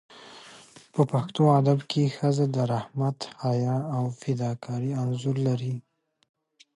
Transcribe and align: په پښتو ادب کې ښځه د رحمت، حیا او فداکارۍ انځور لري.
په 0.93 1.01
پښتو 1.11 1.41
ادب 1.59 1.79
کې 1.91 2.03
ښځه 2.17 2.45
د 2.55 2.57
رحمت، 2.73 3.17
حیا 3.43 3.77
او 3.95 4.03
فداکارۍ 4.19 4.91
انځور 5.03 5.37
لري. 5.47 5.75